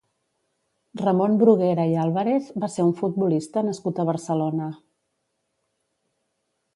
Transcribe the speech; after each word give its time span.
Ramon 1.01 1.35
Bruguera 1.41 1.83
i 1.91 1.99
Álvarez 2.05 2.49
va 2.63 2.69
ser 2.75 2.85
un 2.87 2.91
futbolista 3.01 3.63
nascut 3.67 4.01
a 4.01 4.07
Barcelona. 4.11 4.73